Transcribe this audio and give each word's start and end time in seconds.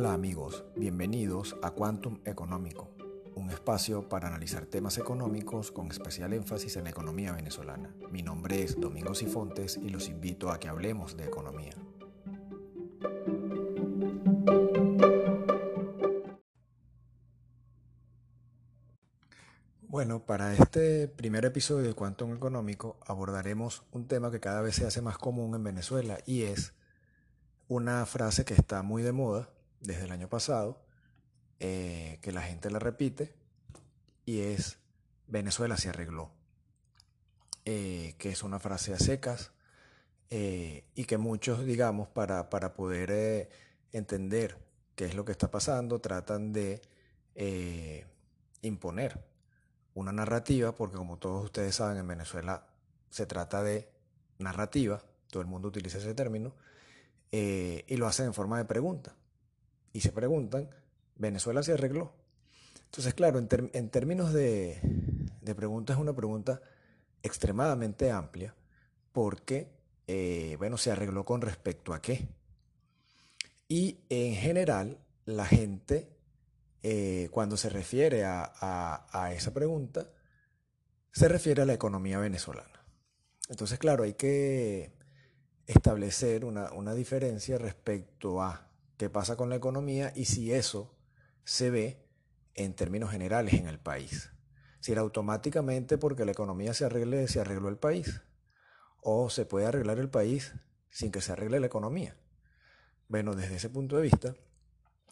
Hola 0.00 0.12
amigos, 0.12 0.64
bienvenidos 0.76 1.56
a 1.60 1.72
Quantum 1.72 2.20
Económico, 2.24 2.88
un 3.34 3.50
espacio 3.50 4.08
para 4.08 4.28
analizar 4.28 4.64
temas 4.64 4.96
económicos 4.96 5.72
con 5.72 5.90
especial 5.90 6.32
énfasis 6.34 6.76
en 6.76 6.84
la 6.84 6.90
economía 6.90 7.32
venezolana. 7.32 7.92
Mi 8.12 8.22
nombre 8.22 8.62
es 8.62 8.80
Domingo 8.80 9.12
Sifontes 9.16 9.76
y 9.76 9.88
los 9.88 10.08
invito 10.08 10.52
a 10.52 10.60
que 10.60 10.68
hablemos 10.68 11.16
de 11.16 11.24
economía. 11.24 11.72
Bueno, 19.82 20.24
para 20.24 20.54
este 20.54 21.08
primer 21.08 21.44
episodio 21.44 21.88
de 21.88 21.94
Quantum 21.94 22.36
Económico 22.36 23.00
abordaremos 23.04 23.82
un 23.90 24.06
tema 24.06 24.30
que 24.30 24.38
cada 24.38 24.60
vez 24.60 24.76
se 24.76 24.86
hace 24.86 25.02
más 25.02 25.18
común 25.18 25.56
en 25.56 25.64
Venezuela 25.64 26.18
y 26.24 26.42
es 26.42 26.72
una 27.66 28.06
frase 28.06 28.44
que 28.44 28.54
está 28.54 28.82
muy 28.84 29.02
de 29.02 29.10
moda 29.10 29.48
desde 29.80 30.04
el 30.04 30.12
año 30.12 30.28
pasado, 30.28 30.80
eh, 31.60 32.18
que 32.22 32.32
la 32.32 32.42
gente 32.42 32.70
la 32.70 32.78
repite, 32.78 33.34
y 34.24 34.40
es 34.40 34.78
Venezuela 35.26 35.76
se 35.76 35.88
arregló, 35.88 36.30
eh, 37.64 38.14
que 38.18 38.30
es 38.30 38.42
una 38.42 38.58
frase 38.58 38.94
a 38.94 38.98
secas 38.98 39.52
eh, 40.30 40.84
y 40.94 41.04
que 41.04 41.18
muchos, 41.18 41.64
digamos, 41.64 42.08
para, 42.08 42.50
para 42.50 42.74
poder 42.74 43.50
entender 43.92 44.56
qué 44.94 45.06
es 45.06 45.14
lo 45.14 45.24
que 45.24 45.32
está 45.32 45.50
pasando, 45.50 46.00
tratan 46.00 46.52
de 46.52 46.82
imponer 48.62 49.24
una 49.94 50.12
narrativa, 50.12 50.74
porque 50.74 50.96
como 50.96 51.18
todos 51.18 51.44
ustedes 51.44 51.76
saben, 51.76 51.98
en 51.98 52.06
Venezuela 52.06 52.66
se 53.10 53.26
trata 53.26 53.62
de 53.62 53.88
narrativa, 54.38 55.02
todo 55.30 55.40
el 55.40 55.48
mundo 55.48 55.68
utiliza 55.68 55.98
ese 55.98 56.14
término, 56.14 56.54
y 57.30 57.96
lo 57.96 58.06
hacen 58.06 58.26
en 58.26 58.34
forma 58.34 58.58
de 58.58 58.64
pregunta. 58.64 59.14
Y 59.98 60.00
se 60.00 60.12
preguntan, 60.12 60.70
¿Venezuela 61.16 61.60
se 61.64 61.72
arregló? 61.72 62.12
Entonces, 62.84 63.14
claro, 63.14 63.40
en, 63.40 63.90
términos 63.90 64.32
de, 64.32 64.78
de, 65.42 65.54
pregunta 65.56 65.92
es 65.92 65.98
una 65.98 66.14
pregunta 66.14 66.62
extremadamente 67.24 68.12
amplia, 68.12 68.54
porque, 69.10 69.72
eh, 70.06 70.54
bueno, 70.56 70.78
se 70.78 70.92
arregló 70.92 71.24
con 71.24 71.40
respecto 71.40 71.92
a 71.92 72.00
qué. 72.00 72.28
Y 73.66 73.98
en 74.08 74.36
general, 74.36 74.98
la 75.24 75.46
gente 75.46 76.08
eh, 76.84 77.28
cuando 77.32 77.56
se 77.56 77.68
refiere 77.68 78.24
a, 78.24 79.32
esa 79.34 79.52
pregunta, 79.52 80.12
se 81.10 81.26
refiere 81.26 81.62
a 81.62 81.66
la 81.66 81.74
economía 81.74 82.20
venezolana. 82.20 82.84
Entonces, 83.48 83.80
claro, 83.80 84.04
hay 84.04 84.14
que 84.14 84.92
establecer 85.66 86.44
una, 86.44 86.94
diferencia 86.94 87.58
respecto 87.58 88.40
a 88.40 88.67
qué 88.98 89.08
pasa 89.08 89.36
con 89.36 89.48
la 89.48 89.56
economía 89.56 90.12
y 90.14 90.26
si 90.26 90.52
eso 90.52 90.94
se 91.44 91.70
ve 91.70 92.04
en 92.54 92.74
términos 92.74 93.10
generales 93.10 93.54
en 93.54 93.66
el 93.66 93.78
país. 93.78 94.30
Si 94.80 94.92
era 94.92 95.00
automáticamente 95.00 95.96
porque 95.96 96.24
la 96.24 96.32
economía 96.32 96.74
se 96.74 96.84
arregle, 96.84 97.26
se 97.28 97.40
arregló 97.40 97.68
el 97.68 97.78
país. 97.78 98.20
O 99.00 99.30
se 99.30 99.46
puede 99.46 99.66
arreglar 99.66 99.98
el 99.98 100.10
país 100.10 100.54
sin 100.90 101.12
que 101.12 101.20
se 101.20 101.32
arregle 101.32 101.60
la 101.60 101.66
economía. 101.66 102.16
Bueno, 103.08 103.34
desde 103.34 103.56
ese 103.56 103.70
punto 103.70 103.96
de 103.96 104.02
vista, 104.02 104.34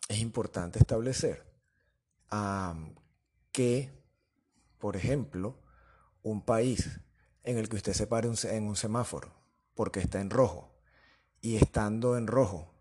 es 0.09 0.19
importante 0.19 0.79
establecer 0.79 1.47
que, 3.53 4.05
por 4.79 4.97
ejemplo, 4.97 5.63
un 6.23 6.45
país 6.45 7.01
en 7.45 7.57
el 7.59 7.69
que 7.69 7.77
usted 7.77 7.93
se 7.93 8.09
pare 8.09 8.29
en 8.29 8.65
un 8.65 8.77
semáforo 8.77 9.33
porque 9.75 10.01
está 10.01 10.21
en 10.21 10.31
rojo 10.31 10.77
y 11.41 11.57
estando 11.57 12.17
en 12.17 12.27
rojo 12.27 12.76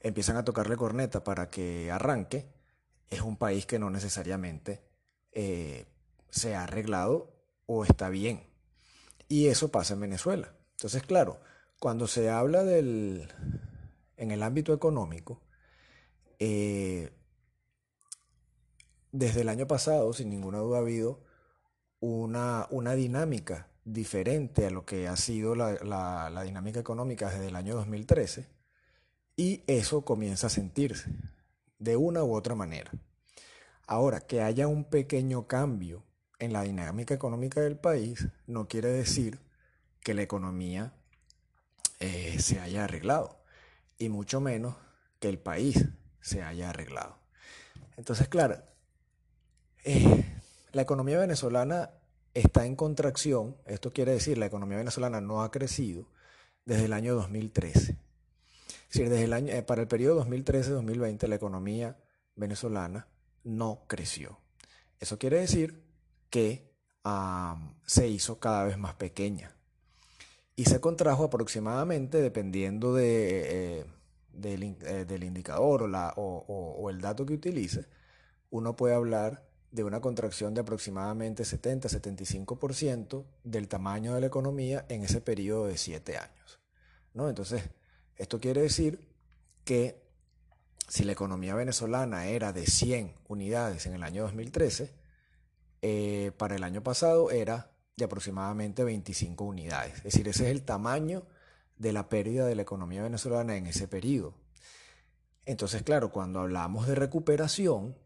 empiezan 0.00 0.36
a 0.36 0.44
tocarle 0.44 0.76
corneta 0.76 1.24
para 1.24 1.50
que 1.50 1.90
arranque, 1.90 2.46
es 3.10 3.20
un 3.20 3.36
país 3.36 3.66
que 3.66 3.78
no 3.78 3.90
necesariamente 3.90 4.82
eh, 5.32 5.86
se 6.30 6.54
ha 6.54 6.64
arreglado 6.64 7.32
o 7.66 7.84
está 7.84 8.08
bien. 8.08 8.42
Y 9.28 9.46
eso 9.46 9.70
pasa 9.70 9.94
en 9.94 10.00
Venezuela. 10.00 10.54
Entonces, 10.72 11.02
claro, 11.02 11.40
cuando 11.78 12.06
se 12.06 12.30
habla 12.30 12.64
del, 12.64 13.32
en 14.16 14.30
el 14.30 14.42
ámbito 14.42 14.72
económico, 14.72 15.42
eh, 16.38 17.12
desde 19.12 19.40
el 19.40 19.48
año 19.48 19.66
pasado, 19.66 20.12
sin 20.12 20.30
ninguna 20.30 20.58
duda, 20.58 20.78
ha 20.78 20.80
habido 20.80 21.20
una, 22.00 22.66
una 22.70 22.94
dinámica 22.94 23.68
diferente 23.84 24.66
a 24.66 24.70
lo 24.70 24.84
que 24.84 25.08
ha 25.08 25.16
sido 25.16 25.54
la, 25.54 25.72
la, 25.82 26.42
dinámica 26.42 26.78
económica 26.80 27.30
desde 27.30 27.48
el 27.48 27.56
año 27.56 27.74
2013 27.74 28.57
y 29.38 29.62
eso 29.68 30.02
comienza 30.02 30.48
a 30.48 30.50
sentirse 30.50 31.08
de 31.78 31.96
una 31.96 32.24
u 32.24 32.34
otra 32.34 32.56
manera. 32.56 32.90
Ahora, 33.86 34.20
que 34.20 34.42
haya 34.42 34.66
un 34.66 34.84
pequeño 34.84 35.46
cambio 35.46 36.02
en 36.40 36.52
la 36.52 36.62
dinámica 36.62 37.14
económica 37.14 37.60
del 37.60 37.78
país 37.78 38.26
no 38.48 38.66
quiere 38.66 38.88
decir 38.88 39.38
que 40.00 40.12
la 40.12 40.22
economía 40.22 40.92
eh, 42.00 42.40
se 42.40 42.58
haya 42.58 42.84
arreglado 42.84 43.40
y 43.96 44.08
mucho 44.08 44.40
menos 44.40 44.74
que 45.20 45.28
el 45.28 45.38
país 45.38 45.86
se 46.20 46.42
haya 46.42 46.70
arreglado. 46.70 47.16
Entonces, 47.96 48.26
claro, 48.26 48.60
eh, 49.84 50.24
la 50.72 50.82
economía 50.82 51.18
venezolana 51.18 51.90
está 52.34 52.66
en 52.66 52.74
contracción, 52.74 53.56
esto 53.66 53.92
quiere 53.92 54.12
decir 54.12 54.36
la 54.36 54.46
economía 54.46 54.78
venezolana 54.78 55.20
no 55.20 55.42
ha 55.42 55.52
crecido 55.52 56.08
desde 56.64 56.86
el 56.86 56.92
año 56.92 57.14
2013. 57.14 58.07
Es 58.88 58.94
decir, 58.94 59.08
desde 59.10 59.24
el 59.24 59.32
año, 59.32 59.52
eh, 59.52 59.62
para 59.62 59.82
el 59.82 59.88
periodo 59.88 60.24
2013-2020 60.24 61.26
la 61.28 61.34
economía 61.36 61.96
venezolana 62.36 63.08
no 63.44 63.84
creció. 63.86 64.38
Eso 65.00 65.18
quiere 65.18 65.40
decir 65.40 65.82
que 66.30 66.68
se 67.86 68.08
hizo 68.08 68.38
cada 68.38 68.64
vez 68.64 68.76
más 68.76 68.94
pequeña 68.94 69.56
y 70.56 70.66
se 70.66 70.78
contrajo 70.78 71.24
aproximadamente, 71.24 72.20
dependiendo 72.20 72.92
de, 72.92 73.80
eh, 73.80 73.84
del, 74.32 75.24
indicador 75.24 75.84
o, 75.84 75.88
la, 75.88 76.12
o 76.16 76.90
el 76.90 77.00
dato 77.00 77.24
que 77.24 77.32
utilice, 77.32 77.86
uno 78.50 78.76
puede 78.76 78.94
hablar 78.94 79.48
de 79.70 79.84
una 79.84 80.00
contracción 80.00 80.54
de 80.54 80.62
aproximadamente 80.62 81.42
70-75% 81.44 83.24
del 83.44 83.68
tamaño 83.68 84.14
de 84.14 84.20
la 84.20 84.26
economía 84.26 84.86
en 84.88 85.04
ese 85.04 85.20
periodo 85.20 85.66
de 85.66 85.76
7 85.76 86.16
años. 86.16 86.60
¿no? 87.14 87.28
Entonces, 87.28 87.62
esto 88.18 88.40
quiere 88.40 88.62
decir 88.62 89.00
que 89.64 90.02
si 90.88 91.04
la 91.04 91.12
economía 91.12 91.54
venezolana 91.54 92.26
era 92.26 92.52
de 92.52 92.66
100 92.66 93.14
unidades 93.28 93.86
en 93.86 93.94
el 93.94 94.02
año 94.02 94.22
2013, 94.22 94.92
eh, 95.82 96.32
para 96.36 96.56
el 96.56 96.64
año 96.64 96.82
pasado 96.82 97.30
era 97.30 97.70
de 97.96 98.04
aproximadamente 98.04 98.84
25 98.84 99.44
unidades. 99.44 99.96
Es 99.98 100.04
decir, 100.04 100.28
ese 100.28 100.44
es 100.44 100.50
el 100.50 100.62
tamaño 100.62 101.26
de 101.76 101.92
la 101.92 102.08
pérdida 102.08 102.46
de 102.46 102.54
la 102.54 102.62
economía 102.62 103.02
venezolana 103.02 103.56
en 103.56 103.66
ese 103.66 103.86
periodo. 103.86 104.34
Entonces, 105.44 105.82
claro, 105.82 106.10
cuando 106.10 106.40
hablamos 106.40 106.86
de 106.86 106.94
recuperación, 106.94 107.96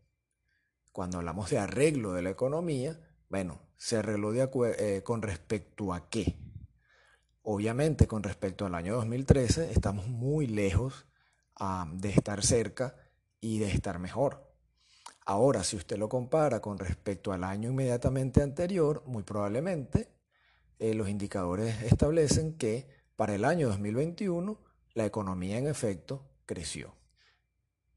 cuando 0.93 1.19
hablamos 1.19 1.51
de 1.51 1.59
arreglo 1.59 2.13
de 2.13 2.23
la 2.23 2.31
economía, 2.31 3.01
bueno, 3.29 3.61
se 3.77 3.97
arregló 3.97 4.33
eh, 4.35 5.03
con 5.03 5.23
respecto 5.23 5.95
a 5.95 6.09
qué. 6.09 6.37
Obviamente, 7.45 8.07
con 8.07 8.23
respecto 8.23 8.67
al 8.67 8.75
año 8.77 8.95
2013, 8.95 9.73
estamos 9.73 10.07
muy 10.07 10.47
lejos 10.47 11.07
de 11.95 12.11
estar 12.11 12.45
cerca 12.45 12.97
y 13.41 13.59
de 13.59 13.71
estar 13.71 13.99
mejor. 13.99 14.53
Ahora, 15.25 15.65
si 15.65 15.77
usted 15.77 15.99
lo 15.99 16.09
compara 16.09 16.61
con 16.61 16.79
respecto 16.79 17.33
al 17.33 17.45
año 17.45 17.71
inmediatamente 17.71 18.43
anterior, 18.43 19.03
muy 19.07 19.25
probablemente 19.25 20.09
eh, 20.79 20.95
los 20.95 21.09
indicadores 21.09 21.83
establecen 21.83 22.55
que 22.55 22.89
para 23.17 23.35
el 23.35 23.45
año 23.45 23.69
2021 23.69 24.59
la 24.95 25.05
economía 25.05 25.59
en 25.59 25.69
efecto 25.69 26.25
creció. 26.47 26.95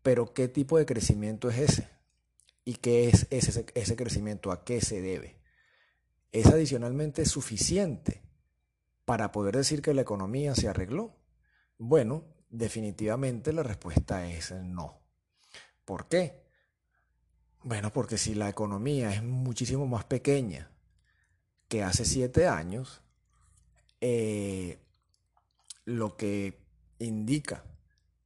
Pero 0.04 0.34
¿qué 0.34 0.48
tipo 0.48 0.78
de 0.78 0.86
crecimiento 0.86 1.50
es 1.50 1.58
ese? 1.58 1.90
¿Y 2.64 2.76
qué 2.76 3.10
es 3.10 3.28
ese, 3.32 3.66
ese 3.74 3.96
crecimiento? 3.96 4.52
¿A 4.52 4.64
qué 4.64 4.82
se 4.82 5.02
debe? 5.02 5.40
¿Es 6.32 6.48
adicionalmente 6.48 7.26
suficiente 7.26 8.25
para 9.06 9.32
poder 9.32 9.56
decir 9.56 9.82
que 9.82 9.94
la 9.94 10.02
economía 10.02 10.56
se 10.56 10.68
arregló? 10.68 11.16
Bueno, 11.78 12.24
definitivamente 12.50 13.54
la 13.54 13.64
respuesta 13.64 14.28
es 14.28 14.52
no. 14.52 15.00
¿Por 15.86 16.08
qué? 16.08 16.44
Bueno, 17.64 17.92
porque 17.92 18.18
si 18.18 18.36
la 18.36 18.50
economía 18.50 19.14
es 19.14 19.24
muchísimo 19.24 19.88
más 19.88 20.06
pequeña 20.06 20.70
que 21.68 21.84
hace 21.84 22.06
siete 22.06 22.48
años, 22.48 23.02
eh, 24.02 24.80
lo 25.86 26.16
que 26.16 26.60
indica 27.00 27.64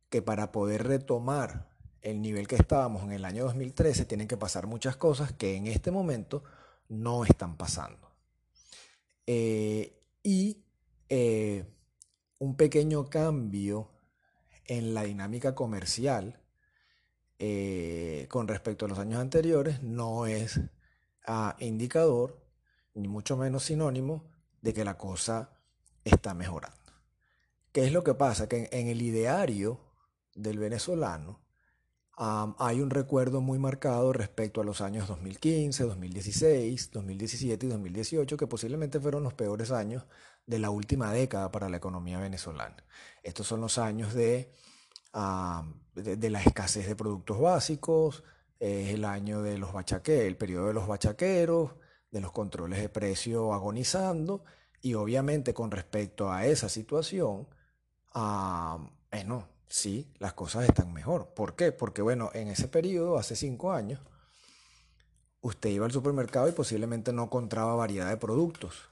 que 0.09 0.21
para 0.21 0.51
poder 0.51 0.87
retomar 0.87 1.69
el 2.01 2.21
nivel 2.21 2.47
que 2.47 2.55
estábamos 2.55 3.03
en 3.03 3.11
el 3.11 3.25
año 3.25 3.43
2013, 3.45 4.05
tienen 4.05 4.27
que 4.27 4.37
pasar 4.37 4.67
muchas 4.67 4.95
cosas 4.95 5.33
que 5.33 5.55
en 5.55 5.67
este 5.67 5.91
momento 5.91 6.43
no 6.87 7.25
están 7.25 7.57
pasando. 7.57 8.11
Eh, 9.27 10.01
y 10.23 10.65
eh, 11.09 11.65
un 12.39 12.55
pequeño 12.55 13.09
cambio 13.09 13.89
en 14.65 14.93
la 14.93 15.03
dinámica 15.03 15.55
comercial 15.55 16.39
eh, 17.39 18.27
con 18.29 18.47
respecto 18.47 18.85
a 18.85 18.89
los 18.89 18.99
años 18.99 19.19
anteriores 19.19 19.81
no 19.81 20.27
es 20.27 20.59
ah, 21.25 21.55
indicador, 21.59 22.45
ni 22.93 23.07
mucho 23.07 23.37
menos 23.37 23.63
sinónimo, 23.63 24.29
de 24.61 24.73
que 24.73 24.83
la 24.83 24.97
cosa 24.97 25.57
está 26.03 26.33
mejorando. 26.33 26.77
¿Qué 27.71 27.85
es 27.85 27.93
lo 27.93 28.03
que 28.03 28.13
pasa? 28.13 28.49
Que 28.49 28.67
en, 28.71 28.87
el 28.87 29.01
ideario 29.01 29.79
del 30.35 30.59
venezolano 30.59 31.39
hay 32.17 32.81
un 32.81 32.89
recuerdo 32.89 33.39
muy 33.39 33.57
marcado 33.59 34.11
respecto 34.11 34.59
a 34.59 34.65
los 34.65 34.81
años 34.81 35.07
2015, 35.07 35.85
2016, 35.85 36.91
2017 36.91 37.65
y 37.65 37.69
2018, 37.69 38.35
que 38.35 38.47
posiblemente 38.47 38.99
fueron 38.99 39.23
los 39.23 39.33
peores 39.33 39.71
años 39.71 40.05
de 40.49 40.57
la 40.57 40.71
última 40.71 41.13
década 41.13 41.51
para 41.51 41.69
la 41.69 41.77
economía 41.77 42.19
venezolana. 42.19 42.83
Estos 43.21 43.45
son 43.45 43.61
los 43.61 43.77
años 43.77 44.15
de, 44.15 44.51
de, 45.93 46.29
la 46.31 46.41
escasez 46.41 46.87
de 46.87 46.95
productos 46.95 47.39
básicos, 47.39 48.23
es 48.59 48.89
el 48.89 49.05
año 49.05 49.43
de 49.43 49.59
los 49.59 49.73
bachaqueros, 49.73 50.25
el 50.25 50.37
periodo 50.37 50.67
de 50.67 50.73
los 50.73 50.87
bachaqueros, 50.87 51.75
de 52.09 52.19
los 52.19 52.31
controles 52.31 52.81
de 52.81 52.89
precio 52.89 53.53
agonizando, 53.53 54.43
y 54.81 54.95
obviamente 54.95 55.53
con 55.53 55.69
respecto 55.69 56.31
a 56.31 56.47
esa 56.47 56.67
situación, 56.67 57.47
bueno, 59.11 59.47
sí, 59.67 60.11
las 60.17 60.33
cosas 60.33 60.67
están 60.67 60.91
mejor. 60.93 61.31
¿Por 61.35 61.55
qué? 61.55 61.71
Porque 61.71 62.01
bueno, 62.01 62.31
en 62.33 62.47
ese 62.47 62.67
periodo, 62.67 63.19
hace 63.19 63.35
cinco 63.35 63.71
años, 63.71 63.99
usted 65.41 65.69
iba 65.69 65.85
al 65.85 65.91
supermercado 65.91 66.49
y 66.49 66.53
posiblemente 66.53 67.13
no 67.13 67.25
encontraba 67.25 67.75
variedad 67.75 68.09
de 68.09 68.17
productos. 68.17 68.89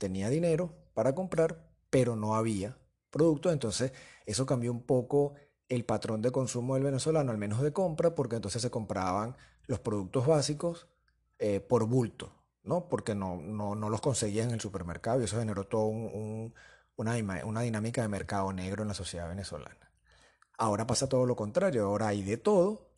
Tenía 0.00 0.28
dinero 0.30 0.74
para 0.96 1.14
comprar, 1.14 1.62
pero 1.90 2.16
no 2.16 2.36
había 2.36 2.78
productos. 3.10 3.52
Entonces, 3.52 3.92
eso 4.24 4.46
cambió 4.46 4.72
un 4.72 4.80
poco 4.80 5.34
el 5.68 5.84
patrón 5.84 6.22
de 6.22 6.30
consumo 6.30 6.72
del 6.72 6.84
venezolano, 6.84 7.30
al 7.30 7.36
menos 7.36 7.60
de 7.60 7.70
compra, 7.70 8.14
porque 8.14 8.36
entonces 8.36 8.62
se 8.62 8.70
compraban 8.70 9.36
los 9.66 9.78
productos 9.78 10.26
básicos 10.26 10.88
eh, 11.38 11.60
por 11.60 11.86
bulto, 11.86 12.32
¿no? 12.62 12.88
Porque 12.88 13.14
no, 13.14 13.36
no, 13.36 13.74
los 13.90 14.00
conseguían 14.00 14.48
en 14.48 14.54
el 14.54 14.60
supermercado 14.62 15.20
y 15.20 15.24
eso 15.24 15.38
generó 15.38 15.64
toda 15.64 15.84
una, 15.84 17.44
una 17.44 17.60
dinámica 17.60 18.00
de 18.00 18.08
mercado 18.08 18.50
negro 18.54 18.80
en 18.80 18.88
la 18.88 18.94
sociedad 18.94 19.28
venezolana. 19.28 19.92
Ahora 20.56 20.86
pasa 20.86 21.10
todo 21.10 21.26
lo 21.26 21.36
contrario, 21.36 21.84
ahora 21.84 22.08
hay 22.08 22.22
de 22.22 22.38
todo, 22.38 22.88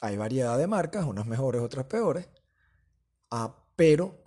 hay 0.00 0.16
variedad 0.16 0.56
de 0.56 0.68
marcas, 0.68 1.04
unas 1.04 1.26
mejores, 1.26 1.62
otras 1.62 1.86
peores, 1.86 2.28
ah, 3.32 3.56
pero 3.74 4.22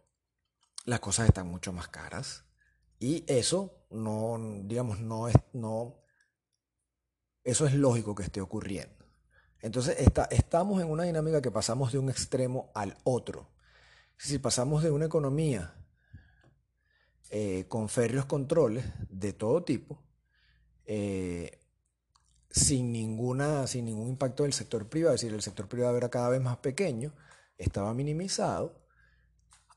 las 0.83 0.99
cosas 0.99 1.29
están 1.29 1.47
mucho 1.47 1.71
más 1.71 1.87
caras 1.87 2.46
y 2.99 3.23
eso 3.27 3.85
no, 3.89 4.37
digamos, 4.63 4.99
no 4.99 5.27
es, 5.27 5.35
no, 5.53 6.01
eso 7.43 7.65
es 7.65 7.73
lógico 7.73 8.15
que 8.15 8.23
esté 8.23 8.41
ocurriendo. 8.41 9.05
Entonces 9.61 9.97
está, 9.99 10.25
estamos 10.25 10.81
en 10.81 10.89
una 10.89 11.03
dinámica 11.03 11.41
que 11.41 11.51
pasamos 11.51 11.91
de 11.91 11.99
un 11.99 12.09
extremo 12.09 12.71
al 12.75 12.97
otro. 13.03 13.49
Si 14.17 14.39
pasamos 14.39 14.83
de 14.83 14.91
una 14.91 15.05
economía 15.05 15.73
eh, 17.29 17.65
con 17.67 17.89
férreos 17.89 18.25
controles 18.25 18.85
de 19.09 19.33
todo 19.33 19.63
tipo, 19.63 20.03
eh, 20.85 21.59
sin, 22.49 22.91
ninguna, 22.91 23.67
sin 23.67 23.85
ningún 23.85 24.07
impacto 24.07 24.43
del 24.43 24.53
sector 24.53 24.87
privado, 24.87 25.15
es 25.15 25.21
decir, 25.21 25.35
el 25.35 25.41
sector 25.41 25.67
privado 25.67 25.97
era 25.97 26.09
cada 26.09 26.29
vez 26.29 26.41
más 26.41 26.57
pequeño, 26.57 27.13
estaba 27.57 27.93
minimizado, 27.93 28.81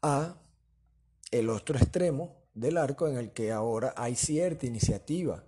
a 0.02 0.40
el 1.30 1.50
otro 1.50 1.76
extremo 1.76 2.39
del 2.54 2.76
arco 2.76 3.08
en 3.08 3.16
el 3.16 3.32
que 3.32 3.52
ahora 3.52 3.94
hay 3.96 4.16
cierta 4.16 4.66
iniciativa 4.66 5.44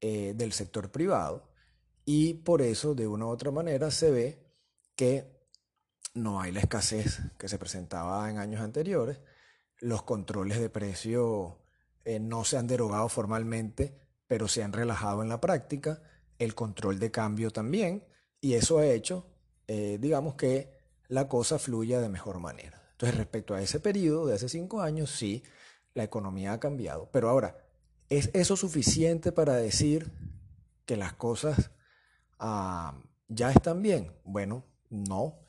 eh, 0.00 0.34
del 0.36 0.52
sector 0.52 0.90
privado 0.90 1.50
y 2.04 2.34
por 2.34 2.62
eso 2.62 2.94
de 2.94 3.06
una 3.06 3.26
u 3.26 3.28
otra 3.28 3.50
manera 3.50 3.90
se 3.90 4.10
ve 4.10 4.46
que 4.94 5.36
no 6.14 6.40
hay 6.40 6.52
la 6.52 6.60
escasez 6.60 7.20
que 7.38 7.48
se 7.48 7.58
presentaba 7.58 8.30
en 8.30 8.38
años 8.38 8.60
anteriores, 8.60 9.20
los 9.78 10.02
controles 10.02 10.58
de 10.58 10.70
precio 10.70 11.58
eh, 12.04 12.20
no 12.20 12.44
se 12.44 12.56
han 12.56 12.66
derogado 12.66 13.08
formalmente, 13.08 13.98
pero 14.26 14.48
se 14.48 14.62
han 14.62 14.72
relajado 14.72 15.22
en 15.22 15.28
la 15.28 15.40
práctica, 15.40 16.02
el 16.38 16.54
control 16.54 16.98
de 16.98 17.10
cambio 17.10 17.50
también, 17.50 18.04
y 18.40 18.54
eso 18.54 18.78
ha 18.78 18.86
hecho, 18.86 19.26
eh, 19.66 19.98
digamos, 20.00 20.34
que 20.34 20.70
la 21.08 21.28
cosa 21.28 21.58
fluya 21.58 22.00
de 22.00 22.08
mejor 22.08 22.38
manera. 22.38 22.82
Entonces, 22.92 23.18
respecto 23.18 23.54
a 23.54 23.60
ese 23.60 23.80
periodo 23.80 24.26
de 24.26 24.34
hace 24.34 24.48
cinco 24.48 24.80
años, 24.80 25.10
sí, 25.10 25.42
la 25.96 26.04
economía 26.04 26.52
ha 26.52 26.60
cambiado. 26.60 27.08
Pero 27.10 27.28
ahora, 27.28 27.56
¿es 28.08 28.30
eso 28.34 28.56
suficiente 28.56 29.32
para 29.32 29.54
decir 29.54 30.12
que 30.84 30.96
las 30.96 31.14
cosas 31.14 31.70
ah, 32.38 33.00
ya 33.28 33.50
están 33.50 33.82
bien? 33.82 34.12
Bueno, 34.24 34.64
no, 34.90 35.40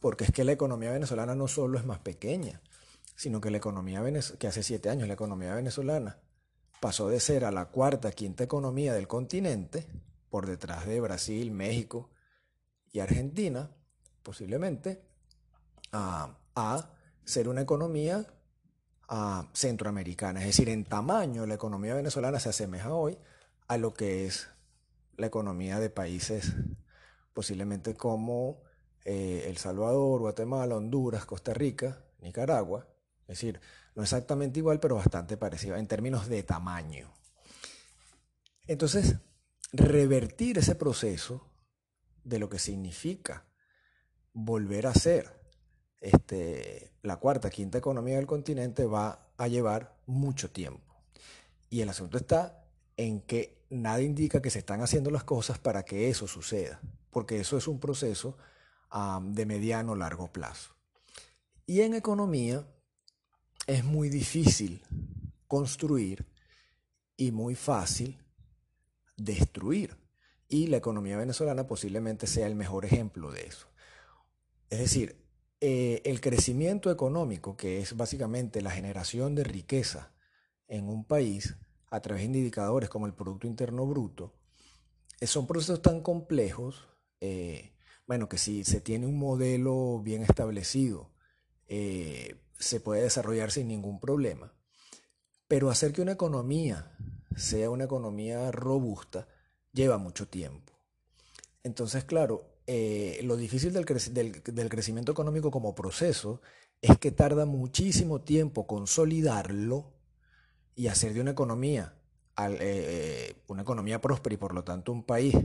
porque 0.00 0.24
es 0.24 0.32
que 0.32 0.44
la 0.44 0.52
economía 0.52 0.90
venezolana 0.90 1.34
no 1.34 1.48
solo 1.48 1.78
es 1.78 1.86
más 1.86 2.00
pequeña, 2.00 2.60
sino 3.14 3.40
que 3.40 3.50
la 3.50 3.58
economía 3.58 4.02
que 4.38 4.46
hace 4.48 4.62
siete 4.62 4.90
años 4.90 5.08
la 5.08 5.14
economía 5.14 5.54
venezolana 5.54 6.18
pasó 6.80 7.08
de 7.08 7.20
ser 7.20 7.44
a 7.44 7.52
la 7.52 7.66
cuarta, 7.66 8.10
quinta 8.10 8.42
economía 8.42 8.92
del 8.92 9.06
continente, 9.06 9.86
por 10.28 10.46
detrás 10.46 10.86
de 10.86 11.00
Brasil, 11.00 11.52
México 11.52 12.10
y 12.90 12.98
Argentina, 12.98 13.70
posiblemente, 14.24 15.04
a, 15.92 16.38
ser 17.24 17.48
una 17.48 17.60
economía 17.60 18.26
centroamericana. 19.52 20.40
Es 20.40 20.46
decir, 20.46 20.68
en 20.68 20.84
tamaño 20.84 21.46
la 21.46 21.54
economía 21.54 21.94
venezolana 21.94 22.40
se 22.40 22.48
asemeja 22.48 22.94
hoy 22.94 23.18
a 23.68 23.76
lo 23.76 23.92
que 23.92 24.26
es 24.26 24.48
la 25.16 25.26
economía 25.26 25.78
de 25.78 25.90
países 25.90 26.54
posiblemente 27.34 27.94
como 27.94 28.62
eh, 29.04 29.44
El 29.48 29.56
Salvador, 29.56 30.20
Guatemala, 30.20 30.76
Honduras, 30.76 31.24
Costa 31.24 31.52
Rica, 31.52 32.04
Nicaragua. 32.20 32.88
Es 33.22 33.38
decir, 33.38 33.60
no 33.94 34.02
exactamente 34.02 34.60
igual, 34.60 34.80
pero 34.80 34.96
bastante 34.96 35.36
parecido 35.36 35.76
en 35.76 35.86
términos 35.86 36.28
de 36.28 36.42
tamaño. 36.42 37.12
Entonces, 38.66 39.16
revertir 39.72 40.58
ese 40.58 40.74
proceso 40.74 41.50
de 42.24 42.38
lo 42.38 42.48
que 42.48 42.58
significa 42.58 43.46
volver 44.32 44.86
a 44.86 44.94
ser 44.94 45.41
este, 46.02 46.90
la 47.02 47.16
cuarta, 47.16 47.48
quinta 47.48 47.78
economía 47.78 48.16
del 48.16 48.26
continente 48.26 48.84
va 48.84 49.28
a 49.36 49.48
llevar 49.48 49.96
mucho 50.06 50.50
tiempo. 50.50 50.94
Y 51.70 51.80
el 51.80 51.88
asunto 51.88 52.18
está 52.18 52.64
en 52.96 53.20
que 53.22 53.62
nada 53.70 54.02
indica 54.02 54.42
que 54.42 54.50
se 54.50 54.58
están 54.58 54.82
haciendo 54.82 55.10
las 55.10 55.24
cosas 55.24 55.58
para 55.58 55.84
que 55.84 56.10
eso 56.10 56.26
suceda, 56.26 56.80
porque 57.10 57.40
eso 57.40 57.56
es 57.56 57.68
un 57.68 57.80
proceso 57.80 58.36
de 59.22 59.46
mediano 59.46 59.94
largo 59.94 60.30
plazo. 60.30 60.74
Y 61.64 61.80
en 61.80 61.94
economía 61.94 62.66
es 63.66 63.84
muy 63.84 64.10
difícil 64.10 64.82
construir 65.46 66.26
y 67.16 67.30
muy 67.30 67.54
fácil 67.54 68.22
destruir. 69.16 69.96
Y 70.48 70.66
la 70.66 70.76
economía 70.76 71.16
venezolana 71.16 71.66
posiblemente 71.66 72.26
sea 72.26 72.46
el 72.46 72.56
mejor 72.56 72.84
ejemplo 72.84 73.30
de 73.30 73.46
eso. 73.46 73.68
Es 74.68 74.80
decir, 74.80 75.21
eh, 75.64 76.02
el 76.10 76.20
crecimiento 76.20 76.90
económico, 76.90 77.56
que 77.56 77.78
es 77.78 77.96
básicamente 77.96 78.62
la 78.62 78.72
generación 78.72 79.36
de 79.36 79.44
riqueza 79.44 80.12
en 80.66 80.88
un 80.88 81.04
país 81.04 81.54
a 81.88 82.00
través 82.00 82.22
de 82.22 82.36
indicadores 82.36 82.88
como 82.88 83.06
el 83.06 83.14
Producto 83.14 83.46
Interno 83.46 83.86
Bruto, 83.86 84.34
eh, 85.20 85.28
son 85.28 85.46
procesos 85.46 85.80
tan 85.80 86.00
complejos, 86.00 86.88
eh, 87.20 87.76
bueno, 88.08 88.28
que 88.28 88.38
si 88.38 88.64
se 88.64 88.80
tiene 88.80 89.06
un 89.06 89.16
modelo 89.16 90.00
bien 90.02 90.24
establecido, 90.24 91.12
se 91.68 92.80
puede 92.80 93.02
desarrollar 93.02 93.52
sin 93.52 93.68
ningún 93.68 94.00
problema. 94.00 94.52
Pero 95.46 95.70
hacer 95.70 95.92
que 95.92 96.02
una 96.02 96.12
economía 96.12 96.96
sea 97.36 97.70
una 97.70 97.84
economía 97.84 98.50
robusta 98.50 99.28
lleva 99.72 99.96
mucho 99.96 100.26
tiempo. 100.26 100.72
Entonces, 101.62 102.02
claro, 102.02 102.51
eh, 102.74 103.20
lo 103.24 103.36
difícil 103.36 103.70
del, 103.74 103.84
crecimiento 104.70 105.12
económico 105.12 105.50
como 105.50 105.74
proceso 105.74 106.40
es 106.80 106.96
que 106.96 107.10
tarda 107.10 107.44
muchísimo 107.44 108.22
tiempo 108.22 108.66
consolidarlo 108.66 109.92
y 110.74 110.86
hacer 110.86 111.12
de 111.12 111.20
una 111.20 111.32
economía 111.32 111.94
eh, 112.38 112.56
eh, 112.58 113.34
una 113.48 113.60
economía 113.60 114.00
próspera 114.00 114.32
y 114.32 114.38
por 114.38 114.54
lo 114.54 114.64
tanto 114.64 114.90
un 114.90 115.04
país 115.04 115.36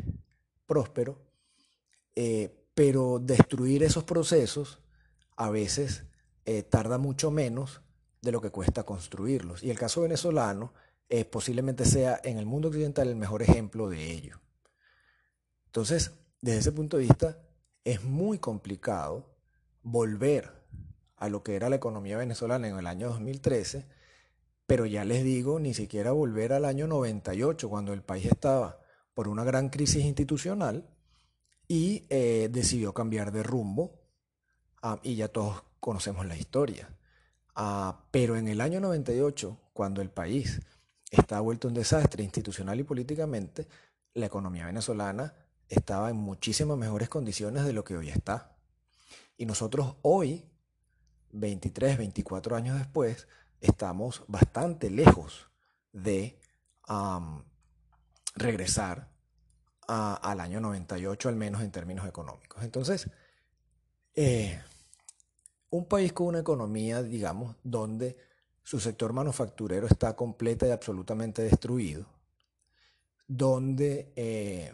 próspero, 0.66 1.20
pero 2.74 3.20
destruir 3.20 3.84
esos 3.84 4.06
procesos 4.06 4.80
a 5.36 5.50
veces 5.50 6.06
tarda 6.70 6.98
mucho 6.98 7.30
menos 7.30 7.82
de 8.22 8.32
lo 8.32 8.40
que 8.40 8.52
cuesta 8.52 8.84
construirlos. 8.84 9.64
Y 9.64 9.70
el 9.70 9.78
caso 9.78 10.02
venezolano 10.02 10.72
posiblemente 11.30 11.84
sea 11.84 12.22
en 12.24 12.38
el 12.38 12.46
mundo 12.46 12.70
occidental 12.70 13.10
el 13.10 13.18
mejor 13.18 13.42
ejemplo 13.42 13.90
de 13.90 14.12
ello. 14.12 14.40
Entonces, 15.66 16.14
desde 16.42 16.60
ese 16.60 16.72
punto 16.72 16.98
de 16.98 17.04
vista, 17.04 17.38
es 17.84 18.04
muy 18.04 18.40
complicado 18.40 19.38
volver 19.82 20.52
a 21.16 21.30
lo 21.30 21.44
que 21.44 21.56
era 21.56 21.70
la 21.70 21.78
economía 21.78 22.18
venezolana 22.18 22.68
en 22.68 22.78
el 22.78 22.88
año 22.88 23.10
2013, 23.10 23.86
pero 24.66 24.86
ya 24.86 25.06
les 25.06 25.24
digo, 25.24 25.60
ni 25.60 25.74
siquiera 25.74 26.12
volver 26.12 26.54
al 26.54 26.66
año 26.66 26.88
98, 26.88 27.70
cuando 27.70 27.94
el 27.94 28.04
país 28.04 28.26
estaba 28.26 28.80
por 29.14 29.28
una 29.28 29.44
gran 29.44 29.70
crisis 29.70 30.06
institucional 30.06 30.88
y 31.68 32.06
eh, 32.10 32.50
decidió 32.52 32.94
cambiar 32.94 33.32
de 33.32 33.44
rumbo 33.44 34.00
ah, 34.82 35.00
y 35.04 35.16
ya 35.16 35.28
todos 35.28 35.64
conocemos 35.80 36.26
la 36.26 36.38
historia. 36.38 36.90
Ah, 37.56 38.06
pero 38.12 38.36
en 38.36 38.48
el 38.48 38.62
año 38.62 38.80
98, 38.80 39.58
cuando 39.74 40.02
el 40.02 40.10
país 40.10 40.62
está 41.10 41.40
vuelto 41.40 41.68
un 41.68 41.74
desastre 41.74 42.24
institucional 42.24 42.80
y 42.80 42.84
políticamente, 42.84 43.68
la 44.14 44.28
economía 44.28 44.66
venezolana 44.66 45.34
estaba 45.70 46.10
en 46.10 46.18
muchísimas 46.18 46.78
mejores 46.78 47.10
condiciones 47.10 47.66
de 47.66 47.74
lo 47.74 47.84
que 47.84 47.98
hoy 47.98 48.10
está. 48.10 48.56
Y 49.38 49.46
nosotros 49.46 49.96
hoy, 50.02 50.46
23, 51.32 51.98
24 51.98 52.56
años 52.56 52.78
después, 52.78 53.28
estamos 53.62 54.24
bastante 54.28 54.90
lejos 54.90 55.50
de 55.92 56.40
regresar 58.36 59.10
al 59.88 60.40
año 60.40 60.60
98, 60.60 61.30
al 61.30 61.36
menos 61.36 61.62
en 61.62 61.72
términos 61.72 62.08
económicos. 62.08 62.64
Entonces, 62.64 63.10
eh, 64.16 64.62
un 65.70 65.86
país 65.86 66.14
con 66.14 66.28
una 66.28 66.40
economía, 66.40 67.04
digamos, 67.04 67.56
donde 67.64 68.18
su 68.64 68.80
sector 68.80 69.14
manufacturero 69.14 69.88
está 69.88 70.16
completa 70.16 70.68
y 70.68 70.72
absolutamente 70.72 71.42
destruido, 71.42 72.06
donde 73.28 74.12
eh, 74.16 74.74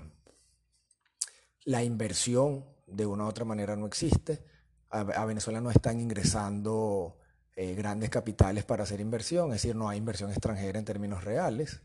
la 1.65 1.83
inversión 1.83 2.65
de 2.87 3.05
una 3.05 3.25
u 3.25 3.27
otra 3.27 3.45
manera 3.45 3.75
no 3.75 3.85
existe, 3.85 4.43
a, 4.89 5.25
Venezuela 5.25 5.59
no 5.59 5.71
están 5.71 5.99
ingresando 5.99 7.17
eh, 7.55 7.73
grandes 7.73 8.11
capitales 8.11 8.63
para 8.63 8.83
hacer 8.83 8.99
inversión, 8.99 9.47
es 9.47 9.61
decir, 9.61 9.75
no 9.75 9.89
hay 9.89 9.97
inversión 9.97 10.29
extranjera 10.29 10.77
en 10.77 10.85
términos 10.85 11.23
reales. 11.23 11.81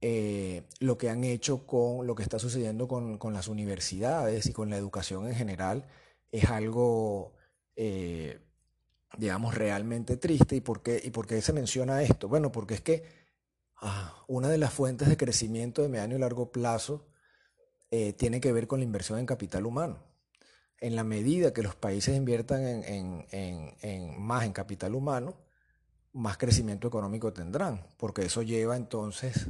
Eh, 0.00 0.64
lo 0.80 0.96
que 0.98 1.10
han 1.10 1.24
hecho 1.24 1.66
con 1.66 2.06
lo 2.06 2.14
que 2.14 2.22
está 2.22 2.38
sucediendo 2.38 2.86
con, 2.88 3.18
las 3.32 3.48
universidades 3.48 4.46
y 4.46 4.52
con 4.52 4.70
la 4.70 4.76
educación 4.76 5.26
en 5.26 5.34
general 5.34 5.86
es 6.30 6.44
algo, 6.50 7.34
eh, 7.76 8.40
digamos, 9.18 9.54
realmente 9.54 10.16
triste. 10.16 10.56
¿Y 10.56 10.60
por, 10.60 10.82
qué, 10.82 11.02
¿Y 11.04 11.40
se 11.42 11.52
menciona 11.52 12.02
esto? 12.02 12.28
Bueno, 12.28 12.50
porque 12.50 12.74
es 12.74 12.80
que 12.80 13.04
ah, 13.76 14.24
una 14.26 14.48
de 14.48 14.58
las 14.58 14.72
fuentes 14.72 15.08
de 15.08 15.16
crecimiento 15.16 15.82
de 15.82 15.88
mediano 15.88 16.16
y 16.16 16.18
largo 16.18 16.50
plazo 16.50 17.06
tiene 17.90 18.40
que 18.40 18.52
ver 18.52 18.66
con 18.66 18.80
la 18.80 18.84
inversión 18.84 19.18
en 19.18 19.26
capital 19.26 19.66
humano 19.66 19.98
en 20.80 20.96
la 20.96 21.04
medida 21.04 21.52
que 21.52 21.62
los 21.62 21.74
países 21.74 22.16
inviertan 22.16 22.62
en, 22.62 24.14
más 24.18 24.44
en 24.44 24.52
capital 24.52 24.94
humano, 24.94 25.36
más 26.12 26.36
crecimiento 26.36 26.88
económico 26.88 27.32
tendrán, 27.32 27.86
porque 27.96 28.22
eso 28.22 28.42
lleva 28.42 28.76
entonces 28.76 29.46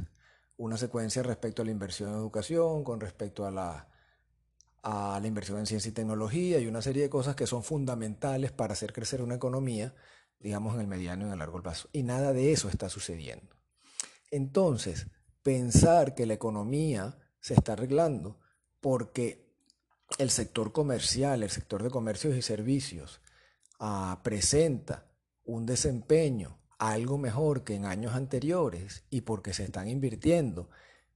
una 0.57 0.77
secuencia 0.77 1.23
respecto 1.23 1.61
a 1.61 1.65
la 1.65 1.71
inversión 1.71 2.09
en 2.09 2.15
educación, 2.15 2.83
con 2.83 2.99
respecto 2.99 3.45
a 3.45 3.51
la 3.51 5.27
inversión 5.27 5.59
en 5.59 5.65
ciencia 5.65 5.89
y 5.89 5.93
tecnología 5.93 6.59
y 6.59 6.67
una 6.67 6.81
serie 6.81 7.03
de 7.03 7.09
cosas 7.09 7.35
que 7.35 7.47
son 7.47 7.63
fundamentales 7.63 8.51
para 8.51 8.73
hacer 8.73 8.93
crecer 8.93 9.21
una 9.21 9.35
economía, 9.35 9.93
digamos, 10.39 10.75
en 10.75 10.81
el 10.81 10.87
mediano 10.87 11.23
y 11.23 11.27
en 11.27 11.33
el 11.33 11.39
largo 11.39 11.61
plazo. 11.61 11.89
Y 11.91 12.03
nada 12.03 12.33
de 12.33 12.51
eso 12.51 12.69
está 12.69 12.89
sucediendo. 12.89 13.55
Entonces, 14.31 15.07
pensar 15.43 16.15
que 16.15 16.25
la 16.25 16.33
economía 16.33 17.17
se 17.47 17.53
está 17.53 17.73
arreglando 17.73 18.37
porque 18.81 19.47
el 20.17 20.29
sector 20.31 20.73
comercial, 20.73 21.43
el 21.43 21.49
sector 21.49 21.81
de 21.81 21.89
comercios 21.89 22.35
y 22.35 22.41
servicios, 22.41 23.21
ah, 23.79 24.19
presenta 24.21 25.05
un 25.45 25.65
desempeño 25.65 26.59
algo 26.77 27.17
mejor 27.17 27.63
que 27.63 27.75
en 27.75 27.85
años 27.85 28.15
anteriores 28.15 29.05
y 29.09 29.21
porque 29.21 29.53
se 29.53 29.63
están 29.63 29.87
invirtiendo 29.87 30.69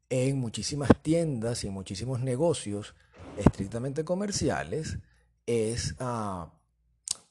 en 0.10 0.40
muchísimas 0.40 0.90
tiendas 1.02 1.66
y 1.66 1.68
en 1.68 1.74
muchísimos 1.74 2.22
negocios 2.22 2.96
estrictamente 3.36 4.06
comerciales, 4.06 5.00
es, 5.46 5.96
ah, 6.00 6.54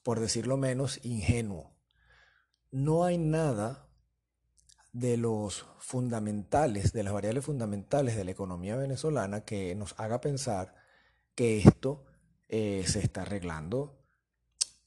por 0.03 0.21
decirlo 0.21 0.59
menos, 0.59 1.01
ingenuo. 1.05 1.73
No 2.71 3.05
hay 3.05 3.17
nada 3.17 3.89
de 4.93 5.17
los 5.17 5.67
fundamentales, 5.79 6.93
de 6.93 7.03
las 7.03 7.13
variables 7.13 7.45
fundamentales 7.45 8.17
de 8.17 8.25
la 8.25 8.31
economía 8.33 8.77
venezolana 8.77 9.45
que 9.45 9.75
nos 9.75 9.95
haga 9.99 10.21
pensar 10.21 10.75
que 11.35 11.59
esto 11.59 12.05
eh, 12.49 12.85
se 12.87 12.99
está 13.01 13.23
arreglando 13.23 13.97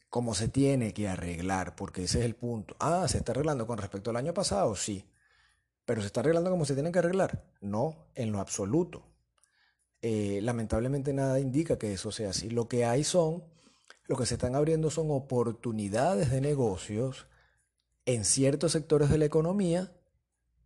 como 0.10 0.36
se 0.36 0.48
tiene 0.48 0.94
que 0.94 1.08
arreglar, 1.08 1.76
porque 1.76 2.04
ese 2.04 2.20
es 2.20 2.26
el 2.26 2.36
punto. 2.36 2.76
Ah, 2.80 3.08
se 3.08 3.18
está 3.18 3.32
arreglando 3.32 3.66
con 3.66 3.80
respecto 3.80 4.12
al 4.12 4.18
año 4.18 4.32
pasado, 4.32 4.76
sí, 4.76 5.10
pero 5.86 6.02
se 6.02 6.08
está 6.08 6.20
arreglando 6.20 6.52
como 6.52 6.66
se 6.66 6.76
tiene 6.76 6.92
que 6.92 7.00
arreglar. 7.00 7.44
No, 7.62 8.10
en 8.14 8.32
lo 8.32 8.40
absoluto. 8.40 9.08
Eh, 10.04 10.40
lamentablemente 10.44 11.14
nada 11.14 11.40
indica 11.40 11.80
que 11.80 11.94
eso 11.94 12.12
sea 12.12 12.30
así. 12.30 12.52
Lo 12.52 12.68
que 12.68 12.86
hay 12.86 13.04
son, 13.04 13.44
lo 14.06 14.16
que 14.16 14.28
se 14.28 14.36
están 14.36 14.56
abriendo 14.56 14.92
son 14.92 15.08
oportunidades 15.10 16.30
de 16.30 16.42
negocios 16.42 17.26
en 18.06 18.26
ciertos 18.26 18.72
sectores 18.72 19.10
de 19.10 19.18
la 19.18 19.26
economía 19.26 19.92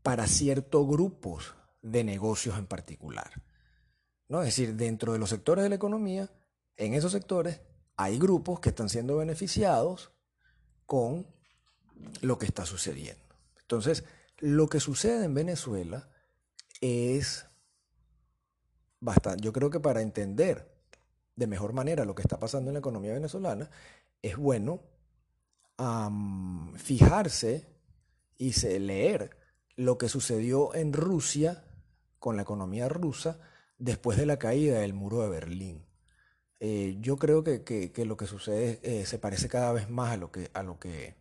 para 0.04 0.28
ciertos 0.28 0.88
grupos 0.88 1.56
de 1.82 2.04
negocios 2.04 2.58
en 2.58 2.68
particular. 2.68 3.44
¿no? 4.28 4.42
Es 4.42 4.48
decir, 4.48 4.76
dentro 4.76 5.14
de 5.14 5.20
los 5.20 5.30
sectores 5.30 5.64
de 5.64 5.70
la 5.70 5.76
economía, 5.76 6.30
en 6.76 6.94
esos 6.94 7.12
sectores 7.12 7.62
hay 7.96 8.20
grupos 8.20 8.60
que 8.60 8.70
están 8.70 8.90
siendo 8.90 9.18
beneficiados 9.18 10.12
con 10.86 11.28
lo 12.22 12.38
que 12.38 12.46
está 12.46 12.66
sucediendo. 12.66 13.36
Entonces, 13.62 14.04
lo 14.38 14.68
que 14.68 14.80
sucede 14.80 15.26
en 15.26 15.34
Venezuela 15.34 16.10
es 16.80 17.48
bastante, 19.00 19.44
yo 19.44 19.52
creo 19.52 19.70
que 19.70 19.80
para 19.80 20.02
entender 20.02 20.78
de 21.36 21.48
mejor 21.48 21.74
manera 21.74 22.04
lo 22.04 22.16
que 22.16 22.22
está 22.24 22.40
pasando 22.40 22.70
en 22.70 22.74
la 22.74 22.80
economía 22.80 23.14
venezolana, 23.14 23.70
es 24.22 24.36
bueno 24.38 24.82
fijarse 26.78 27.68
y 28.38 28.52
leer 28.80 29.38
lo 29.76 29.98
que 29.98 30.10
sucedió 30.10 30.74
en 30.76 30.94
Rusia 30.94 31.64
con 32.20 32.36
la 32.36 32.42
economía 32.42 32.90
rusa 32.90 33.40
después 33.78 34.18
de 34.18 34.26
la 34.26 34.40
caída 34.40 34.80
del 34.80 34.94
muro 34.94 35.22
de 35.22 35.30
Berlín. 35.30 35.86
Eh, 36.60 36.98
yo 37.00 37.18
creo 37.18 37.44
que, 37.44 37.92
lo 38.06 38.18
que 38.18 38.26
sucede 38.26 38.80
eh, 38.82 39.06
se 39.06 39.20
parece 39.20 39.48
cada 39.48 39.72
vez 39.72 39.90
más 39.90 40.14
a 40.14 40.18
lo, 40.18 40.32
que, 40.32 40.50
a, 40.54 40.64
lo 40.64 40.80
que, 40.80 41.16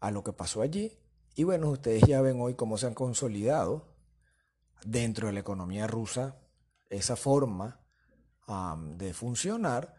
a 0.00 0.10
lo 0.10 0.22
que 0.22 0.32
pasó 0.32 0.60
allí. 0.60 0.98
Y 1.34 1.44
bueno, 1.44 1.70
ustedes 1.70 2.02
ya 2.02 2.20
ven 2.20 2.40
hoy 2.40 2.54
cómo 2.54 2.76
se 2.76 2.86
han 2.86 2.94
consolidado 2.94 3.88
dentro 4.84 5.28
de 5.28 5.32
la 5.32 5.40
economía 5.40 5.86
rusa 5.86 6.36
esa 6.90 7.16
forma 7.16 7.80
de 8.96 9.14
funcionar. 9.14 9.94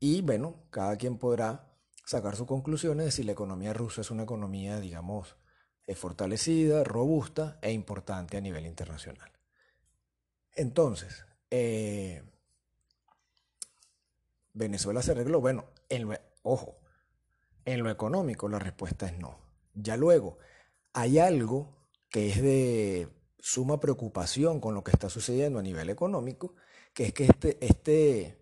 Y 0.00 0.22
bueno, 0.22 0.64
cada 0.70 0.96
quien 0.96 1.18
podrá 1.18 1.69
sacar 2.10 2.34
sus 2.34 2.48
conclusiones 2.48 3.04
de 3.04 3.12
si 3.12 3.22
la 3.22 3.30
economía 3.30 3.72
rusa 3.72 4.00
es 4.00 4.10
una 4.10 4.24
economía, 4.24 4.80
digamos, 4.80 5.36
eh, 5.86 5.94
fortalecida, 5.94 6.82
robusta 6.82 7.60
e 7.62 7.70
importante 7.70 8.36
a 8.36 8.40
nivel 8.40 8.66
internacional. 8.66 9.30
Entonces, 10.56 11.24
eh, 11.52 12.24
Venezuela 14.54 15.02
se 15.02 15.12
arregló. 15.12 15.40
Bueno, 15.40 15.66
en 15.88 16.08
lo, 16.08 16.16
ojo, 16.42 16.80
en 17.64 17.84
lo 17.84 17.90
económico 17.90 18.48
la 18.48 18.58
respuesta 18.58 19.06
es 19.06 19.16
no. 19.16 19.38
Ya 19.74 19.96
luego, 19.96 20.38
hay 20.92 21.20
algo 21.20 21.76
que 22.08 22.30
es 22.30 22.42
de 22.42 23.08
suma 23.38 23.78
preocupación 23.78 24.58
con 24.58 24.74
lo 24.74 24.82
que 24.82 24.90
está 24.90 25.08
sucediendo 25.08 25.60
a 25.60 25.62
nivel 25.62 25.88
económico, 25.90 26.56
que 26.92 27.04
es 27.04 27.12
que 27.12 27.26
este, 27.26 27.64
este, 27.64 28.39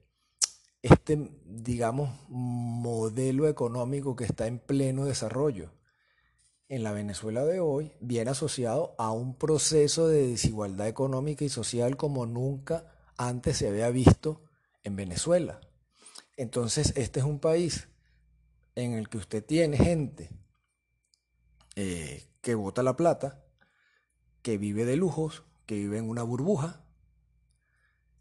este, 0.82 1.30
digamos, 1.44 2.10
modelo 2.28 3.48
económico 3.48 4.16
que 4.16 4.24
está 4.24 4.46
en 4.46 4.58
pleno 4.58 5.04
desarrollo 5.04 5.72
en 6.68 6.82
la 6.82 6.92
Venezuela 6.92 7.44
de 7.44 7.60
hoy 7.60 7.92
viene 8.00 8.30
asociado 8.30 8.94
a 8.98 9.10
un 9.10 9.36
proceso 9.36 10.06
de 10.06 10.28
desigualdad 10.28 10.86
económica 10.86 11.44
y 11.44 11.48
social 11.48 11.96
como 11.96 12.26
nunca 12.26 12.92
antes 13.16 13.56
se 13.56 13.68
había 13.68 13.88
visto 13.90 14.44
en 14.84 14.94
Venezuela. 14.94 15.60
Entonces, 16.36 16.92
este 16.96 17.20
es 17.20 17.26
un 17.26 17.40
país 17.40 17.88
en 18.74 18.92
el 18.92 19.08
que 19.08 19.18
usted 19.18 19.44
tiene 19.44 19.76
gente 19.76 20.30
eh, 21.74 22.28
que 22.42 22.54
bota 22.54 22.82
la 22.82 22.96
plata, 22.96 23.42
que 24.42 24.58
vive 24.58 24.84
de 24.84 24.96
lujos, 24.96 25.44
que 25.66 25.74
vive 25.74 25.98
en 25.98 26.08
una 26.08 26.22
burbuja, 26.22 26.84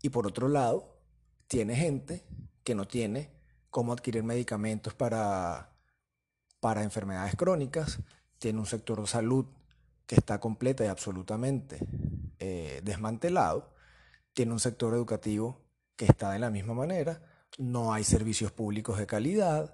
y 0.01 0.09
por 0.09 0.25
otro 0.25 0.47
lado, 0.47 0.99
tiene 1.47 1.75
gente 1.75 2.25
que 2.67 2.75
no 2.75 2.85
tiene 2.85 3.29
cómo 3.69 3.93
adquirir 3.93 4.23
medicamentos 4.23 4.93
para, 4.93 5.69
para 6.59 6.83
enfermedades 6.83 7.37
crónicas, 7.37 7.99
tiene 8.39 8.59
un 8.59 8.65
sector 8.65 8.99
de 8.99 9.07
salud 9.07 9.45
que 10.05 10.15
está 10.15 10.41
completa 10.41 10.83
y 10.83 10.87
absolutamente 10.87 11.79
eh, 12.39 12.81
desmantelado, 12.83 13.71
tiene 14.33 14.51
un 14.51 14.59
sector 14.59 14.93
educativo 14.93 15.61
que 15.95 16.07
está 16.07 16.31
de 16.31 16.39
la 16.39 16.49
misma 16.49 16.73
manera, 16.73 17.21
no 17.57 17.93
hay 17.93 18.03
servicios 18.03 18.51
públicos 18.51 18.97
de 18.97 19.07
calidad. 19.07 19.73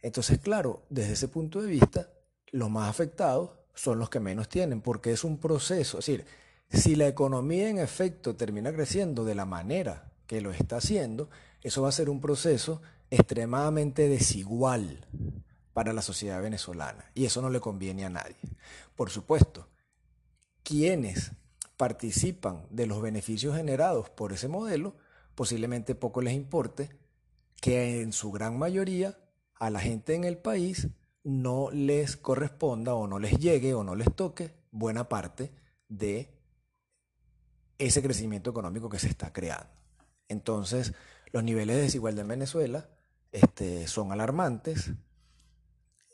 Entonces, 0.00 0.38
claro, 0.38 0.84
desde 0.88 1.14
ese 1.14 1.26
punto 1.26 1.60
de 1.60 1.66
vista, 1.66 2.10
los 2.52 2.70
más 2.70 2.88
afectados 2.88 3.50
son 3.74 3.98
los 3.98 4.08
que 4.08 4.20
menos 4.20 4.48
tienen, 4.48 4.82
porque 4.82 5.10
es 5.10 5.24
un 5.24 5.38
proceso. 5.38 5.98
Es 5.98 6.06
decir, 6.06 6.26
si 6.70 6.94
la 6.94 7.08
economía 7.08 7.68
en 7.68 7.78
efecto 7.78 8.36
termina 8.36 8.72
creciendo 8.72 9.24
de 9.24 9.34
la 9.34 9.46
manera 9.46 10.12
que 10.28 10.40
lo 10.40 10.52
está 10.52 10.76
haciendo, 10.76 11.28
eso 11.62 11.82
va 11.82 11.88
a 11.88 11.92
ser 11.92 12.10
un 12.10 12.20
proceso 12.20 12.80
extremadamente 13.10 14.08
desigual 14.08 15.06
para 15.72 15.92
la 15.92 16.02
sociedad 16.02 16.42
venezolana 16.42 17.10
y 17.14 17.24
eso 17.24 17.42
no 17.42 17.50
le 17.50 17.60
conviene 17.60 18.04
a 18.04 18.10
nadie. 18.10 18.36
Por 18.96 19.10
supuesto, 19.10 19.68
quienes 20.62 21.32
participan 21.76 22.66
de 22.70 22.86
los 22.86 23.00
beneficios 23.00 23.56
generados 23.56 24.10
por 24.10 24.32
ese 24.32 24.48
modelo, 24.48 24.96
posiblemente 25.34 25.94
poco 25.94 26.20
les 26.20 26.34
importe 26.34 26.90
que 27.60 28.02
en 28.02 28.12
su 28.12 28.30
gran 28.30 28.58
mayoría 28.58 29.18
a 29.54 29.70
la 29.70 29.80
gente 29.80 30.14
en 30.14 30.24
el 30.24 30.38
país 30.38 30.88
no 31.22 31.70
les 31.70 32.16
corresponda 32.16 32.94
o 32.94 33.06
no 33.06 33.18
les 33.18 33.38
llegue 33.38 33.74
o 33.74 33.84
no 33.84 33.94
les 33.94 34.14
toque 34.14 34.54
buena 34.70 35.08
parte 35.08 35.52
de 35.88 36.34
ese 37.78 38.02
crecimiento 38.02 38.50
económico 38.50 38.88
que 38.88 38.98
se 38.98 39.08
está 39.08 39.32
creando. 39.32 39.70
Entonces, 40.28 40.94
los 41.32 41.44
niveles 41.44 41.76
de 41.76 41.82
desigualdad 41.82 42.22
en 42.22 42.28
Venezuela 42.28 42.88
este, 43.32 43.86
son 43.86 44.12
alarmantes 44.12 44.90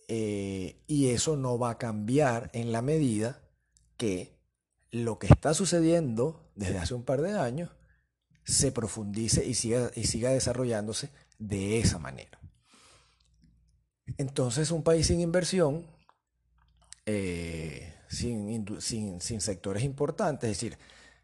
eh, 0.08 0.82
y 0.87 1.08
eso 1.08 1.37
no 1.37 1.58
va 1.58 1.70
a 1.70 1.78
cambiar 1.78 2.50
en 2.52 2.73
la 2.73 2.82
medida 2.82 3.42
que 3.96 4.38
lo 4.90 5.18
que 5.18 5.26
está 5.26 5.54
sucediendo 5.54 6.50
desde 6.54 6.78
hace 6.78 6.94
un 6.94 7.04
par 7.04 7.23
de 7.23 7.38
años 7.38 7.70
se 8.44 8.70
profundice 8.70 9.44
y 9.44 9.54
siga, 9.54 9.90
y 9.94 10.04
siga 10.04 10.30
desarrollándose 10.30 11.11
de 11.38 11.78
esa 11.78 11.99
manera. 11.99 12.38
Entonces, 14.18 14.70
un 14.70 14.85
país 14.85 15.08
sin 15.08 15.20
inversión, 15.20 15.85
eh, 17.04 17.94
sin, 18.08 18.80
sin, 18.80 19.40
sectores 19.40 19.82
importantes, 19.82 20.50
es 20.50 20.56
decir, 20.56 20.78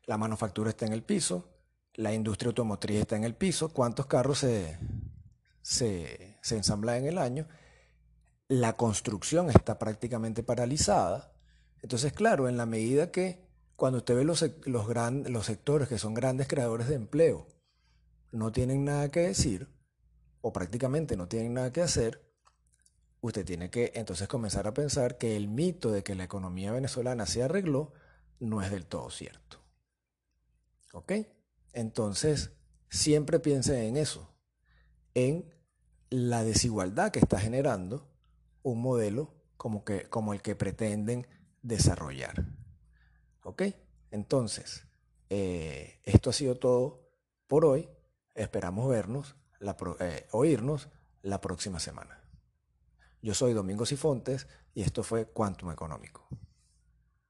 la 0.06 0.18
manufactura 0.18 0.70
está 0.70 0.86
en 0.86 0.92
el 0.92 1.02
piso, 1.02 1.51
la 1.94 2.12
industria 2.12 2.48
automotriz 2.48 3.00
está 3.00 3.16
en 3.16 3.24
el 3.24 3.34
piso, 3.34 3.72
cuántos 3.72 4.06
carros 4.06 4.38
se, 4.38 4.78
se, 5.62 6.36
ensamblan 6.50 6.96
en 6.98 7.06
el 7.06 7.18
año, 7.18 7.46
la 8.48 8.76
construcción 8.76 9.50
está 9.50 9.78
prácticamente 9.78 10.42
paralizada. 10.42 11.32
Entonces, 11.82 12.12
claro, 12.12 12.48
en 12.48 12.56
la 12.56 12.66
medida 12.66 13.10
que 13.10 13.44
cuando 13.76 13.98
usted 13.98 14.16
ve 14.16 14.24
los, 14.24 14.44
los, 14.64 14.86
los 15.30 15.46
sectores 15.46 15.88
que 15.88 15.98
son 15.98 16.14
grandes 16.14 16.48
creadores 16.48 16.88
de 16.88 16.94
empleo, 16.94 17.46
no 18.30 18.52
tienen 18.52 18.84
nada 18.84 19.10
que 19.10 19.20
decir, 19.20 19.68
o 20.40 20.52
prácticamente 20.52 21.16
no 21.16 21.28
tienen 21.28 21.54
nada 21.54 21.72
que 21.72 21.82
hacer, 21.82 22.22
usted 23.20 23.44
tiene 23.44 23.70
que 23.70 23.92
entonces 23.94 24.28
comenzar 24.28 24.66
a 24.66 24.74
pensar 24.74 25.18
que 25.18 25.36
el 25.36 25.48
mito 25.48 25.90
de 25.90 26.02
que 26.02 26.14
la 26.14 26.24
economía 26.24 26.72
venezolana 26.72 27.26
se 27.26 27.42
arregló 27.42 27.92
no 28.40 28.62
es 28.62 28.70
del 28.70 28.86
todo 28.86 29.10
cierto. 29.10 29.62
¿Ok? 30.92 31.12
Entonces, 31.72 32.52
siempre 32.90 33.40
piense 33.40 33.86
en 33.86 33.96
eso, 33.96 34.34
en 35.14 35.52
la 36.10 36.44
desigualdad 36.44 37.10
que 37.10 37.18
está 37.18 37.40
generando 37.40 38.10
un 38.62 38.80
modelo 38.80 39.34
como, 39.56 39.84
que, 39.84 40.08
como 40.08 40.32
el 40.34 40.42
que 40.42 40.54
pretenden 40.54 41.26
desarrollar. 41.62 42.46
¿Ok? 43.44 43.62
Entonces, 44.10 44.86
eh, 45.30 46.00
esto 46.04 46.30
ha 46.30 46.32
sido 46.32 46.56
todo 46.56 47.08
por 47.46 47.64
hoy. 47.64 47.88
Esperamos 48.34 48.88
vernos, 48.88 49.36
eh, 50.00 50.26
oírnos 50.32 50.88
la 51.22 51.40
próxima 51.40 51.80
semana. 51.80 52.20
Yo 53.22 53.34
soy 53.34 53.52
Domingo 53.52 53.86
Sifontes 53.86 54.48
y 54.74 54.82
esto 54.82 55.02
fue 55.02 55.26
Quantum 55.26 55.70
Económico. 55.70 56.26